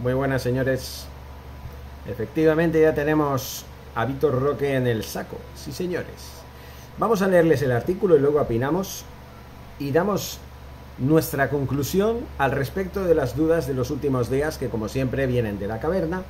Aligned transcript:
Muy 0.00 0.12
buenas, 0.12 0.42
señores. 0.42 1.06
Efectivamente, 2.06 2.80
ya 2.80 2.94
tenemos 2.94 3.64
a 3.94 4.04
Víctor 4.04 4.40
Roque 4.40 4.74
en 4.74 4.86
el 4.86 5.04
saco. 5.04 5.36
Sí, 5.54 5.72
señores. 5.72 6.42
Vamos 6.98 7.22
a 7.22 7.28
leerles 7.28 7.62
el 7.62 7.72
artículo 7.72 8.16
y 8.16 8.20
luego 8.20 8.40
opinamos 8.40 9.04
y 9.78 9.92
damos 9.92 10.38
nuestra 10.98 11.48
conclusión 11.48 12.18
al 12.38 12.50
respecto 12.50 13.04
de 13.04 13.14
las 13.14 13.36
dudas 13.36 13.66
de 13.66 13.74
los 13.74 13.90
últimos 13.90 14.30
días 14.30 14.58
que, 14.58 14.68
como 14.68 14.88
siempre, 14.88 15.26
vienen 15.26 15.58
de 15.58 15.68
la 15.68 15.80
caverna 15.80 16.22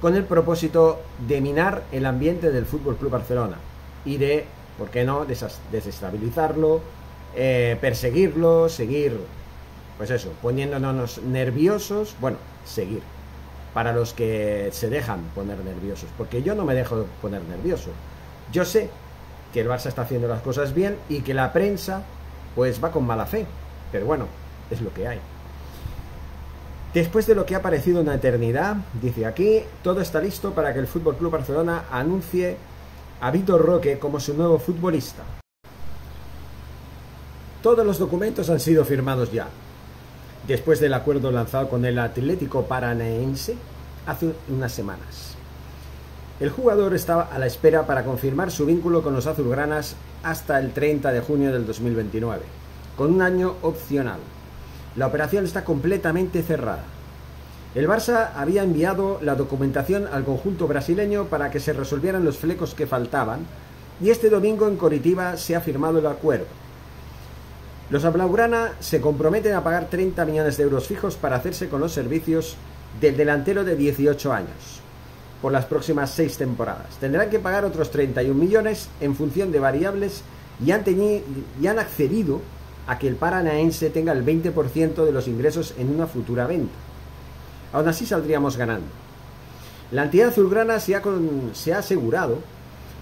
con 0.00 0.14
el 0.14 0.24
propósito 0.24 1.00
de 1.26 1.40
minar 1.40 1.84
el 1.92 2.06
ambiente 2.06 2.50
del 2.50 2.66
Fútbol 2.66 2.96
Club 2.96 3.12
Barcelona 3.12 3.56
y 4.04 4.18
de, 4.18 4.44
¿por 4.78 4.90
qué 4.90 5.04
no?, 5.04 5.24
desestabilizarlo, 5.24 6.80
eh, 7.34 7.76
perseguirlo, 7.80 8.68
seguir, 8.68 9.18
pues 9.96 10.10
eso, 10.10 10.32
poniéndonos 10.42 11.22
nerviosos, 11.22 12.14
bueno, 12.20 12.38
seguir, 12.64 13.02
para 13.72 13.92
los 13.92 14.12
que 14.12 14.68
se 14.72 14.90
dejan 14.90 15.20
poner 15.34 15.58
nerviosos, 15.58 16.08
porque 16.16 16.42
yo 16.42 16.54
no 16.54 16.64
me 16.64 16.74
dejo 16.74 17.06
poner 17.22 17.42
nervioso. 17.42 17.90
Yo 18.52 18.64
sé 18.64 18.90
que 19.52 19.60
el 19.60 19.68
Barça 19.68 19.86
está 19.86 20.02
haciendo 20.02 20.28
las 20.28 20.42
cosas 20.42 20.74
bien 20.74 20.96
y 21.08 21.20
que 21.20 21.34
la 21.34 21.52
prensa 21.52 22.02
pues 22.54 22.82
va 22.82 22.90
con 22.90 23.06
mala 23.06 23.26
fe, 23.26 23.46
pero 23.92 24.06
bueno, 24.06 24.26
es 24.70 24.80
lo 24.80 24.92
que 24.92 25.06
hay. 25.08 25.20
Después 26.94 27.26
de 27.26 27.34
lo 27.34 27.44
que 27.44 27.54
ha 27.54 27.60
parecido 27.62 28.00
una 28.00 28.14
eternidad, 28.14 28.76
dice 29.02 29.26
aquí, 29.26 29.62
todo 29.82 30.00
está 30.00 30.20
listo 30.20 30.52
para 30.52 30.72
que 30.72 30.78
el 30.78 30.86
Fútbol 30.86 31.16
Club 31.16 31.32
Barcelona 31.32 31.84
anuncie 31.90 32.56
a 33.20 33.30
Vitor 33.30 33.62
Roque 33.64 33.98
como 33.98 34.20
su 34.20 34.34
nuevo 34.34 34.58
futbolista. 34.58 35.22
Todos 37.62 37.84
los 37.84 37.98
documentos 37.98 38.48
han 38.48 38.60
sido 38.60 38.84
firmados 38.84 39.32
ya, 39.32 39.48
después 40.46 40.80
del 40.80 40.94
acuerdo 40.94 41.32
lanzado 41.32 41.68
con 41.68 41.84
el 41.84 41.98
Atlético 41.98 42.62
Paranaense 42.64 43.56
hace 44.06 44.32
unas 44.48 44.72
semanas. 44.72 45.34
El 46.38 46.50
jugador 46.50 46.94
estaba 46.94 47.22
a 47.22 47.38
la 47.38 47.46
espera 47.46 47.86
para 47.86 48.04
confirmar 48.04 48.50
su 48.50 48.66
vínculo 48.66 49.02
con 49.02 49.14
los 49.14 49.26
azulgranas 49.26 49.96
hasta 50.22 50.58
el 50.58 50.72
30 50.72 51.12
de 51.12 51.20
junio 51.20 51.52
del 51.52 51.66
2029, 51.66 52.42
con 52.96 53.14
un 53.14 53.22
año 53.22 53.54
opcional. 53.62 54.18
La 54.96 55.06
operación 55.06 55.44
está 55.44 55.64
completamente 55.64 56.42
cerrada. 56.42 56.84
El 57.74 57.88
Barça 57.88 58.30
había 58.36 58.62
enviado 58.62 59.18
la 59.22 59.34
documentación 59.34 60.06
al 60.12 60.24
conjunto 60.24 60.66
brasileño 60.66 61.24
para 61.24 61.50
que 61.50 61.60
se 61.60 61.72
resolvieran 61.72 62.24
los 62.24 62.38
flecos 62.38 62.74
que 62.74 62.86
faltaban 62.86 63.40
y 64.00 64.10
este 64.10 64.30
domingo 64.30 64.68
en 64.68 64.76
Coritiba 64.76 65.36
se 65.36 65.56
ha 65.56 65.60
firmado 65.60 65.98
el 65.98 66.06
acuerdo. 66.06 66.46
Los 67.88 68.10
Blaugrana 68.12 68.72
se 68.80 69.00
comprometen 69.00 69.54
a 69.54 69.62
pagar 69.62 69.88
30 69.88 70.24
millones 70.24 70.56
de 70.56 70.64
euros 70.64 70.88
fijos 70.88 71.14
para 71.14 71.36
hacerse 71.36 71.68
con 71.68 71.80
los 71.80 71.92
servicios 71.92 72.56
del 73.00 73.16
delantero 73.16 73.62
de 73.62 73.76
18 73.76 74.32
años 74.32 74.80
por 75.40 75.52
las 75.52 75.66
próximas 75.66 76.10
seis 76.10 76.36
temporadas. 76.36 76.96
Tendrán 76.98 77.30
que 77.30 77.38
pagar 77.38 77.64
otros 77.64 77.92
31 77.92 78.34
millones 78.34 78.88
en 79.00 79.14
función 79.14 79.52
de 79.52 79.60
variables 79.60 80.22
y 80.64 80.72
han, 80.72 80.82
y 80.88 81.66
han 81.66 81.78
accedido 81.78 82.40
a 82.88 82.98
que 82.98 83.06
el 83.06 83.14
paranaense 83.14 83.90
tenga 83.90 84.12
el 84.12 84.24
20% 84.24 85.04
de 85.04 85.12
los 85.12 85.28
ingresos 85.28 85.74
en 85.78 85.94
una 85.94 86.08
futura 86.08 86.46
venta. 86.46 86.74
Aún 87.72 87.86
así 87.86 88.06
saldríamos 88.06 88.56
ganando. 88.56 88.88
La 89.92 90.04
entidad 90.04 90.30
azulgrana 90.30 90.80
se 90.80 90.94
ha 90.94 91.78
asegurado 91.78 92.38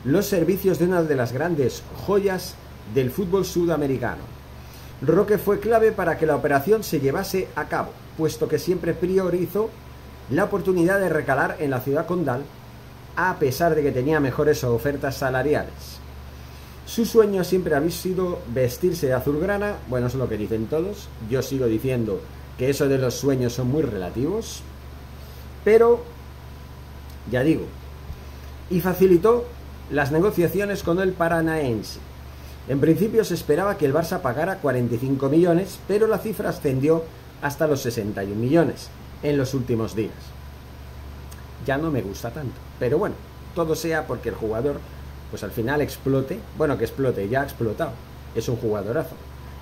los 0.05 0.27
servicios 0.27 0.79
de 0.79 0.85
una 0.85 1.03
de 1.03 1.17
las 1.17 1.33
grandes 1.33 1.83
joyas 2.07 2.57
del 2.95 3.11
fútbol 3.11 3.47
sudamericano, 3.47 4.23
Roque 5.07 5.39
fue 5.39 5.61
clave 5.61 5.93
para 5.93 6.17
que 6.17 6.27
la 6.27 6.37
operación 6.37 6.83
se 6.83 7.01
llevase 7.01 7.49
a 7.57 7.67
cabo, 7.67 7.91
puesto 8.17 8.49
que 8.49 8.59
siempre 8.59 8.95
priorizó 8.95 9.71
la 10.31 10.45
oportunidad 10.45 11.01
de 11.01 11.09
recalar 11.09 11.57
en 11.59 11.71
la 11.71 11.81
ciudad 11.81 12.07
condal, 12.07 12.43
a 13.17 13.37
pesar 13.39 13.75
de 13.75 13.83
que 13.83 13.93
tenía 13.93 14.21
mejores 14.21 14.65
ofertas 14.65 15.17
salariales. 15.17 15.99
Su 16.87 17.05
sueño 17.05 17.45
siempre 17.45 17.75
había 17.75 17.91
sido 17.91 18.39
vestirse 18.48 19.07
de 19.07 19.14
azulgrana, 19.14 19.75
bueno, 19.89 20.07
eso 20.07 20.17
es 20.17 20.23
lo 20.23 20.29
que 20.29 20.39
dicen 20.39 20.67
todos, 20.67 21.09
yo 21.29 21.43
sigo 21.43 21.67
diciendo 21.67 22.20
que 22.57 22.70
eso 22.70 22.89
de 22.89 22.98
los 22.98 23.14
sueños 23.14 23.53
son 23.53 23.69
muy 23.69 23.83
relativos, 23.83 24.63
pero, 25.64 26.03
ya 27.31 27.43
digo, 27.43 27.64
y 28.70 28.81
facilitó 28.81 29.45
las 29.91 30.13
negociaciones 30.13 30.83
con 30.83 31.01
el 31.01 31.13
Paranaense 31.13 31.98
en 32.69 32.80
principio 32.80 33.25
se 33.25 33.35
esperaba 33.35 33.77
que 33.77 33.85
el 33.85 33.92
Barça 33.92 34.20
pagara 34.20 34.58
45 34.58 35.29
millones, 35.29 35.79
pero 35.86 36.07
la 36.07 36.19
cifra 36.19 36.48
ascendió 36.48 37.05
hasta 37.42 37.67
los 37.67 37.83
61 37.83 38.35
millones 38.35 38.89
en 39.23 39.36
los 39.36 39.52
últimos 39.52 39.95
días. 39.95 40.13
Ya 41.67 41.77
no 41.77 41.91
me 41.91 42.02
gusta 42.02 42.30
tanto, 42.30 42.55
pero 42.79 42.98
bueno, 42.98 43.17
todo 43.55 43.75
sea 43.75 44.07
porque 44.07 44.30
el 44.30 44.35
jugador 44.35 44.80
pues 45.30 45.42
al 45.42 45.51
final 45.51 45.80
explote, 45.80 46.39
bueno 46.57 46.79
que 46.79 46.85
explote, 46.85 47.29
ya 47.29 47.42
ha 47.42 47.45
explotado, 47.45 47.92
es 48.35 48.48
un 48.48 48.57
jugadorazo 48.57 49.17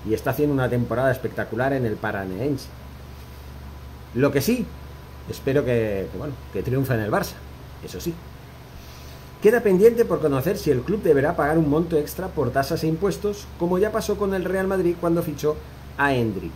y 0.07 0.13
está 0.13 0.31
haciendo 0.31 0.53
una 0.53 0.69
temporada 0.69 1.11
espectacular 1.11 1.73
en 1.73 1.85
el 1.85 1.95
Paraneense. 1.95 2.67
Lo 4.13 4.31
que 4.31 4.41
sí, 4.41 4.65
espero 5.29 5.65
que, 5.65 6.07
que 6.11 6.17
bueno, 6.17 6.35
que 6.53 6.63
triunfe 6.63 6.93
en 6.93 7.01
el 7.01 7.11
Barça, 7.11 7.33
eso 7.83 7.99
sí. 7.99 8.13
Queda 9.43 9.59
pendiente 9.59 10.05
por 10.05 10.21
conocer 10.21 10.57
si 10.57 10.71
el 10.71 10.83
club 10.83 11.03
deberá 11.03 11.35
pagar 11.35 11.57
un 11.57 11.69
monto 11.69 11.97
extra 11.97 12.29
por 12.29 12.51
tasas 12.51 12.81
e 12.85 12.87
impuestos, 12.87 13.45
como 13.59 13.77
ya 13.77 13.91
pasó 13.91 14.15
con 14.15 14.33
el 14.33 14.45
Real 14.45 14.67
Madrid 14.67 14.95
cuando 15.01 15.21
fichó 15.21 15.57
a 15.97 16.13
Hendrik. 16.13 16.53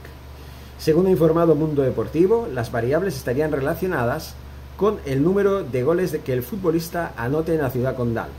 Según 0.80 1.08
ha 1.08 1.12
informado 1.12 1.54
Mundo 1.54 1.82
Deportivo, 1.82 2.48
las 2.50 2.72
variables 2.72 3.18
estarían 3.18 3.52
relacionadas 3.52 4.36
con 4.78 5.00
el 5.06 5.22
número 5.22 5.64
de 5.64 5.84
goles 5.84 6.18
que 6.24 6.32
el 6.32 6.44
futbolista 6.44 7.12
anote 7.18 7.56
en 7.56 7.62
la 7.62 7.72
ciudad 7.72 7.94
condal. 7.94 8.30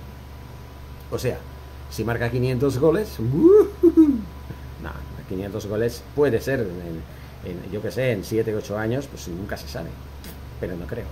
O 1.10 1.18
sea, 1.18 1.36
si 1.90 2.02
marca 2.02 2.30
500 2.30 2.78
goles, 2.78 3.20
no, 3.82 4.90
500 5.28 5.66
goles 5.66 6.02
puede 6.16 6.40
ser, 6.40 6.60
en, 6.60 7.70
yo 7.70 7.82
que 7.82 7.90
sé, 7.90 8.12
en 8.12 8.24
7 8.24 8.54
o 8.54 8.58
8 8.60 8.78
años, 8.78 9.08
pues 9.08 9.28
nunca 9.28 9.58
se 9.58 9.68
sabe, 9.68 9.90
pero 10.58 10.74
no 10.74 10.86
creo. 10.86 11.04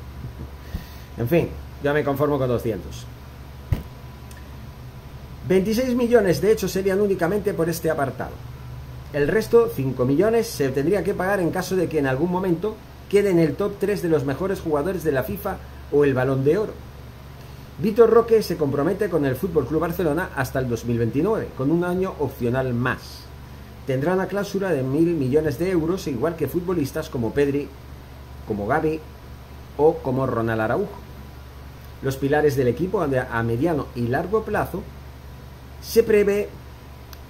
En 1.19 1.29
fin, 1.29 1.51
ya 1.83 1.93
me 1.93 2.03
conformo 2.03 2.39
con 2.39 2.49
200. 2.49 3.09
26 5.49 5.95
millones 5.95 6.41
de 6.41 6.51
hecho 6.51 6.67
serían 6.67 7.01
únicamente 7.01 7.55
por 7.55 7.69
este 7.69 7.89
apartado. 7.89 8.33
El 9.13 9.29
resto, 9.29 9.71
5 9.73 10.05
millones, 10.05 10.49
se 10.49 10.71
tendría 10.71 11.05
que 11.05 11.15
pagar 11.15 11.39
en 11.39 11.51
caso 11.51 11.77
de 11.77 11.89
que 11.89 12.01
en 12.01 12.09
algún 12.09 12.33
momento 12.33 12.75
quede 13.09 13.31
en 13.31 13.39
el 13.39 13.55
top 13.55 13.75
3 13.79 14.03
de 14.03 14.09
los 14.09 14.25
mejores 14.25 14.61
jugadores 14.61 15.05
de 15.05 15.13
la 15.13 15.23
FIFA 15.23 15.59
o 15.93 16.05
el 16.05 16.15
Balón 16.15 16.45
de 16.45 16.59
Oro. 16.59 16.73
Vitor 17.79 18.11
Roque 18.11 18.43
se 18.43 18.57
compromete 18.57 19.09
con 19.09 19.25
el 19.25 19.35
FC 19.35 19.53
Barcelona 19.79 20.31
hasta 20.35 20.59
el 20.59 20.69
2029, 20.69 21.51
con 21.57 21.71
un 21.71 21.85
año 21.85 22.15
opcional 22.19 22.75
más. 22.75 23.21
Tendrá 23.87 24.15
una 24.15 24.27
cláusula 24.27 24.73
de 24.73 24.83
mil 24.83 25.15
millones 25.15 25.61
de 25.61 25.71
euros, 25.71 26.09
igual 26.09 26.35
que 26.35 26.49
futbolistas 26.49 27.09
como 27.09 27.33
Pedri, 27.33 27.69
como 28.49 28.67
Gaby 28.67 28.99
o 29.77 29.99
como 29.99 30.27
Ronald 30.27 30.61
Araujo. 30.61 30.99
Los 32.03 32.17
pilares 32.17 32.57
del 32.57 32.67
equipo 32.67 33.01
a 33.01 33.43
mediano 33.45 33.87
y 33.95 34.09
largo 34.09 34.43
plazo 34.43 34.83
se 35.87 36.03
prevé 36.03 36.49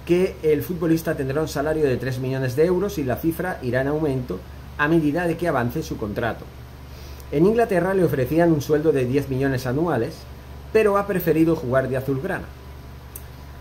que 0.05 0.35
el 0.41 0.63
futbolista 0.63 1.15
tendrá 1.15 1.41
un 1.41 1.47
salario 1.47 1.85
de 1.85 1.97
3 1.97 2.19
millones 2.19 2.55
de 2.55 2.65
euros 2.65 2.97
y 2.97 3.03
la 3.03 3.17
cifra 3.17 3.59
irá 3.61 3.81
en 3.81 3.87
aumento 3.87 4.39
a 4.77 4.87
medida 4.87 5.27
de 5.27 5.37
que 5.37 5.47
avance 5.47 5.83
su 5.83 5.97
contrato. 5.97 6.45
En 7.31 7.45
Inglaterra 7.45 7.93
le 7.93 8.03
ofrecían 8.03 8.51
un 8.51 8.61
sueldo 8.61 8.91
de 8.91 9.05
10 9.05 9.29
millones 9.29 9.67
anuales, 9.67 10.15
pero 10.73 10.97
ha 10.97 11.05
preferido 11.05 11.55
jugar 11.55 11.87
de 11.87 11.97
azulgrana. 11.97 12.45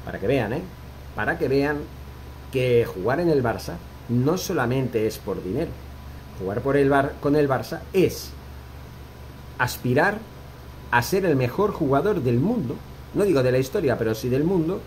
Para 0.04 0.18
que 0.18 0.26
vean, 0.26 0.52
¿eh? 0.52 0.62
Para 1.14 1.36
que 1.36 1.48
vean 1.48 1.78
que 2.52 2.86
jugar 2.86 3.20
en 3.20 3.28
el 3.28 3.42
Barça 3.42 3.74
no 4.08 4.38
solamente 4.38 5.06
es 5.06 5.18
por 5.18 5.42
dinero. 5.42 5.70
Jugar 6.38 6.60
por 6.60 6.76
el 6.76 6.88
bar, 6.88 7.14
con 7.20 7.34
el 7.34 7.48
Barça 7.48 7.80
es 7.92 8.30
aspirar 9.58 10.18
a 10.90 11.02
ser 11.02 11.26
el 11.26 11.34
mejor 11.36 11.72
jugador 11.72 12.22
del 12.22 12.38
mundo 12.38 12.76
no 13.16 13.24
digo 13.24 13.42
de 13.42 13.50
la 13.50 13.58
historia, 13.58 13.96
pero 13.98 14.14
sí 14.14 14.28
del 14.28 14.44
mundo, 14.44 14.80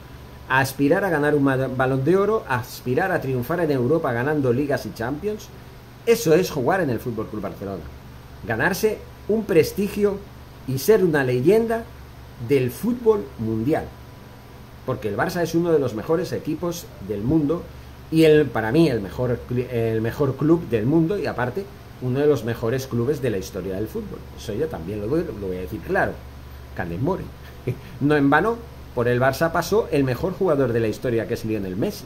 aspirar 0.48 1.04
a 1.04 1.10
ganar 1.10 1.36
un 1.36 1.46
balón 1.46 2.04
de 2.06 2.16
oro, 2.16 2.44
aspirar 2.48 3.12
a 3.12 3.22
triunfar 3.22 3.60
en 3.62 3.72
Europa 3.72 4.14
ganando 4.14 4.54
ligas 4.54 4.86
y 4.86 4.94
champions. 4.94 5.48
Eso 6.06 6.34
es 6.34 6.52
jugar 6.52 6.82
en 6.82 6.90
el 6.90 7.00
Fútbol 7.00 7.28
Club 7.28 7.42
Barcelona. 7.42 7.84
Ganarse 8.48 9.00
un 9.28 9.44
prestigio 9.44 10.18
y 10.68 10.78
ser 10.78 11.04
una 11.04 11.24
leyenda 11.24 11.84
del 12.48 12.72
fútbol 12.72 13.26
mundial. 13.40 13.86
Porque 14.86 15.10
el 15.10 15.18
Barça 15.18 15.42
es 15.42 15.56
uno 15.56 15.72
de 15.72 15.80
los 15.80 15.94
mejores 15.94 16.32
equipos 16.32 16.86
del 17.08 17.22
mundo 17.22 17.64
y 18.12 18.24
el, 18.24 18.46
para 18.46 18.72
mí 18.72 18.90
el 18.90 19.02
mejor, 19.02 19.40
el 19.72 20.02
mejor 20.02 20.36
club 20.36 20.68
del 20.70 20.86
mundo 20.86 21.20
y 21.20 21.28
aparte 21.28 21.66
uno 22.02 22.20
de 22.20 22.28
los 22.28 22.44
mejores 22.44 22.88
clubes 22.88 23.22
de 23.22 23.30
la 23.30 23.38
historia 23.38 23.76
del 23.76 23.88
fútbol. 23.88 24.20
Eso 24.38 24.54
yo 24.54 24.68
también 24.68 25.02
lo 25.02 25.08
lo 25.08 25.48
voy 25.48 25.58
a 25.58 25.62
decir 25.62 25.82
claro. 25.82 26.14
No 28.02 28.16
en 28.16 28.30
vano, 28.30 28.58
por 28.96 29.08
el 29.08 29.20
Barça 29.20 29.52
pasó 29.52 29.88
el 29.92 30.04
mejor 30.04 30.34
jugador 30.34 30.74
de 30.74 30.80
la 30.80 30.88
historia 30.88 31.28
que 31.28 31.36
es 31.36 31.46
Lionel 31.46 31.76
Messi. 31.76 32.06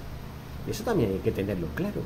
Eso 0.70 0.84
también 0.84 1.12
hay 1.12 1.20
que 1.20 1.32
tenerlo 1.32 1.68
claro. 1.76 2.02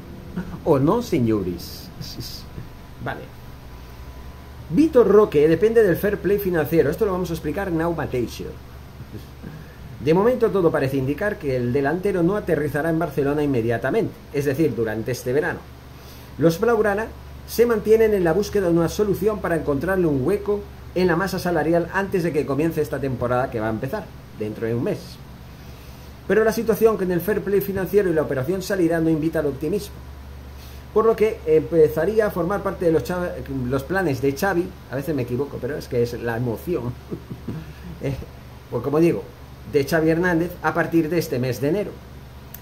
¿O 0.63 0.79
no, 0.79 1.01
señores? 1.01 1.89
Vale. 3.03 3.21
Vitor 4.69 5.07
Roque 5.07 5.47
depende 5.47 5.81
del 5.81 5.95
fair 5.95 6.17
play 6.17 6.39
financiero. 6.39 6.89
Esto 6.89 7.05
lo 7.05 7.13
vamos 7.13 7.29
a 7.29 7.33
explicar 7.33 7.71
Mateixo. 7.71 8.45
De 9.99 10.13
momento 10.13 10.51
todo 10.51 10.71
parece 10.71 10.97
indicar 10.97 11.39
que 11.39 11.55
el 11.55 11.73
delantero 11.73 12.21
no 12.21 12.35
aterrizará 12.35 12.89
en 12.89 12.99
Barcelona 12.99 13.41
inmediatamente, 13.43 14.13
es 14.31 14.45
decir, 14.45 14.75
durante 14.75 15.11
este 15.11 15.33
verano. 15.33 15.59
Los 16.37 16.59
Blaugrana 16.59 17.07
se 17.47 17.65
mantienen 17.65 18.13
en 18.13 18.23
la 18.23 18.33
búsqueda 18.33 18.67
de 18.67 18.77
una 18.77 18.89
solución 18.89 19.39
para 19.39 19.55
encontrarle 19.55 20.05
un 20.05 20.25
hueco 20.25 20.61
en 21.01 21.07
la 21.07 21.15
masa 21.15 21.37
salarial 21.37 21.89
antes 21.93 22.23
de 22.23 22.33
que 22.33 22.45
comience 22.45 22.81
esta 22.81 22.99
temporada 22.99 23.51
que 23.51 23.59
va 23.59 23.67
a 23.67 23.71
empezar, 23.71 24.05
dentro 24.39 24.65
de 24.65 24.73
un 24.73 24.83
mes. 24.83 24.97
Pero 26.27 26.43
la 26.43 26.51
situación 26.51 26.97
con 26.97 27.11
el 27.11 27.21
fair 27.21 27.41
play 27.41 27.61
financiero 27.61 28.09
y 28.09 28.13
la 28.13 28.23
operación 28.23 28.61
salida 28.61 28.99
no 28.99 29.09
invita 29.09 29.39
al 29.39 29.45
optimismo. 29.45 29.95
Por 30.93 31.05
lo 31.05 31.15
que 31.15 31.39
empezaría 31.45 32.25
a 32.25 32.31
formar 32.31 32.63
parte 32.63 32.85
de 32.85 32.91
los, 32.91 33.03
los 33.69 33.83
planes 33.83 34.21
de 34.21 34.35
Xavi, 34.35 34.67
a 34.91 34.95
veces 34.95 35.15
me 35.15 35.21
equivoco, 35.21 35.57
pero 35.61 35.77
es 35.77 35.87
que 35.87 36.01
es 36.01 36.13
la 36.21 36.37
emoción. 36.37 36.85
eh, 38.01 38.15
pues 38.71 38.83
como 38.83 38.99
digo, 38.99 39.23
de 39.71 39.85
Xavi 39.85 40.09
Hernández 40.09 40.51
a 40.63 40.73
partir 40.73 41.09
de 41.09 41.19
este 41.19 41.37
mes 41.37 41.61
de 41.61 41.69
enero. 41.69 41.91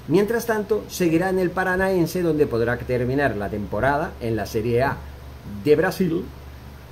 Mientras 0.08 0.46
tanto, 0.46 0.84
seguirá 0.90 1.30
en 1.30 1.40
el 1.40 1.52
Paranaense 1.52 2.22
donde 2.22 2.46
podrá 2.46 2.78
terminar 2.78 3.38
la 3.38 3.50
temporada 3.50 4.12
en 4.20 4.36
la 4.36 4.46
Serie 4.46 4.84
A 4.84 4.98
de 5.64 5.76
Brasil 5.76 6.26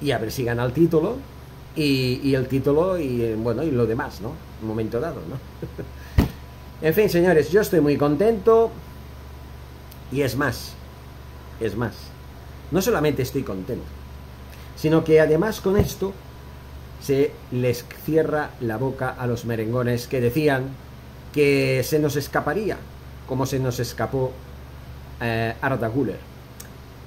y 0.01 0.11
a 0.11 0.17
ver 0.17 0.31
si 0.31 0.43
gana 0.43 0.63
el 0.63 0.73
título 0.73 1.17
y, 1.75 2.33
el 2.33 2.47
título 2.47 2.97
y 2.99 3.33
bueno 3.33 3.63
y 3.63 3.71
lo 3.71 3.85
demás, 3.85 4.21
¿no? 4.21 4.33
Un 4.61 4.67
momento 4.67 4.99
dado, 4.99 5.21
¿no? 5.27 5.37
en 6.87 6.93
fin, 6.93 7.09
señores, 7.09 7.51
yo 7.51 7.61
estoy 7.61 7.81
muy 7.81 7.97
contento 7.97 8.71
y 10.11 10.21
es 10.21 10.35
más, 10.35 10.73
es 11.59 11.75
más, 11.75 11.93
no 12.71 12.81
solamente 12.81 13.23
estoy 13.23 13.43
contento, 13.43 13.85
sino 14.75 15.03
que 15.03 15.19
además 15.19 15.61
con 15.61 15.77
esto 15.77 16.13
se 17.01 17.31
les 17.51 17.85
cierra 18.05 18.51
la 18.61 18.77
boca 18.77 19.09
a 19.09 19.27
los 19.27 19.45
merengones 19.45 20.07
que 20.07 20.21
decían 20.21 20.69
que 21.33 21.83
se 21.83 21.99
nos 21.99 22.15
escaparía, 22.15 22.77
como 23.27 23.45
se 23.45 23.59
nos 23.59 23.79
escapó 23.79 24.31
eh, 25.19 25.53
Arda 25.61 25.87
Guller. 25.87 26.19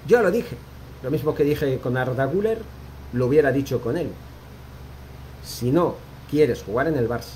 Yo 0.06 0.22
lo 0.22 0.30
dije, 0.30 0.56
lo 1.02 1.10
mismo 1.10 1.34
que 1.34 1.44
dije 1.44 1.78
con 1.78 1.96
Arda 1.96 2.26
Guller, 2.26 2.58
lo 3.16 3.26
hubiera 3.26 3.50
dicho 3.50 3.80
con 3.80 3.96
él. 3.96 4.08
Si 5.44 5.70
no 5.70 5.94
quieres 6.30 6.62
jugar 6.62 6.88
en 6.88 6.96
el 6.96 7.08
Barça, 7.08 7.34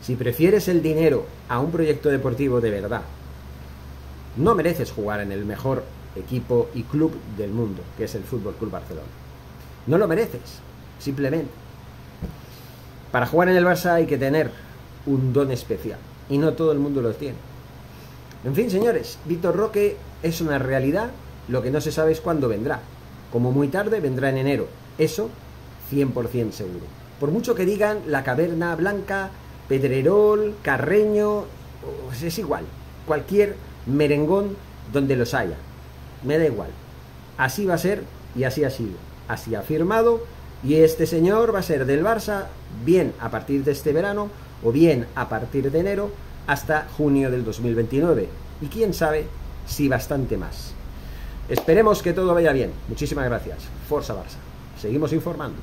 si 0.00 0.14
prefieres 0.14 0.68
el 0.68 0.82
dinero 0.82 1.26
a 1.48 1.58
un 1.58 1.70
proyecto 1.70 2.08
deportivo 2.08 2.60
de 2.60 2.70
verdad, 2.70 3.02
no 4.36 4.54
mereces 4.54 4.92
jugar 4.92 5.20
en 5.20 5.32
el 5.32 5.44
mejor 5.44 5.82
equipo 6.14 6.68
y 6.74 6.84
club 6.84 7.12
del 7.36 7.50
mundo, 7.50 7.82
que 7.96 8.04
es 8.04 8.14
el 8.14 8.22
Fútbol 8.22 8.54
Club 8.54 8.70
Barcelona. 8.70 9.08
No 9.86 9.98
lo 9.98 10.06
mereces, 10.06 10.60
simplemente. 10.98 11.50
Para 13.10 13.26
jugar 13.26 13.48
en 13.48 13.56
el 13.56 13.64
Barça 13.64 13.94
hay 13.94 14.06
que 14.06 14.18
tener 14.18 14.50
un 15.06 15.32
don 15.32 15.50
especial 15.50 15.98
y 16.28 16.38
no 16.38 16.52
todo 16.52 16.72
el 16.72 16.78
mundo 16.78 17.02
lo 17.02 17.12
tiene. 17.14 17.36
En 18.44 18.54
fin, 18.54 18.70
señores, 18.70 19.18
Víctor 19.24 19.56
Roque 19.56 19.96
es 20.22 20.40
una 20.40 20.58
realidad, 20.58 21.10
lo 21.48 21.62
que 21.62 21.70
no 21.70 21.80
se 21.80 21.90
sabe 21.90 22.12
es 22.12 22.20
cuándo 22.20 22.48
vendrá. 22.48 22.80
Como 23.32 23.50
muy 23.50 23.68
tarde 23.68 24.00
vendrá 24.00 24.30
en 24.30 24.38
enero, 24.38 24.68
eso 24.98 25.30
100% 25.90 26.52
seguro. 26.52 26.84
Por 27.18 27.30
mucho 27.30 27.54
que 27.54 27.64
digan 27.64 28.02
la 28.06 28.22
caverna 28.22 28.76
blanca, 28.76 29.30
Pedrerol, 29.68 30.54
Carreño, 30.62 31.44
pues 32.06 32.22
es 32.22 32.38
igual, 32.38 32.64
cualquier 33.06 33.56
merengón 33.86 34.56
donde 34.92 35.16
los 35.16 35.34
haya, 35.34 35.56
me 36.24 36.38
da 36.38 36.46
igual. 36.46 36.70
Así 37.36 37.66
va 37.66 37.74
a 37.74 37.78
ser 37.78 38.02
y 38.36 38.44
así 38.44 38.64
ha 38.64 38.70
sido. 38.70 38.96
Así 39.28 39.54
ha 39.54 39.62
firmado 39.62 40.22
y 40.64 40.76
este 40.76 41.06
señor 41.06 41.54
va 41.54 41.60
a 41.60 41.62
ser 41.62 41.86
del 41.86 42.04
Barça 42.04 42.46
bien 42.84 43.12
a 43.20 43.30
partir 43.30 43.62
de 43.64 43.72
este 43.72 43.92
verano 43.92 44.30
o 44.64 44.72
bien 44.72 45.06
a 45.14 45.28
partir 45.28 45.70
de 45.70 45.80
enero 45.80 46.10
hasta 46.46 46.88
junio 46.96 47.30
del 47.30 47.44
2029. 47.44 48.28
Y 48.62 48.66
quién 48.66 48.94
sabe 48.94 49.26
si 49.66 49.88
bastante 49.88 50.36
más. 50.36 50.72
Esperemos 51.48 52.02
que 52.02 52.12
todo 52.12 52.34
vaya 52.34 52.52
bien. 52.52 52.72
Muchísimas 52.88 53.26
gracias. 53.26 53.58
Forza 53.88 54.14
Barça. 54.14 54.47
Seguimos 54.80 55.12
informando. 55.12 55.58